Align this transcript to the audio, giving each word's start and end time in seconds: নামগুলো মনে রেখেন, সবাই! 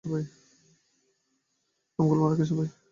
নামগুলো 1.99 2.19
মনে 2.21 2.31
রেখেন, 2.31 2.47
সবাই! 2.51 2.67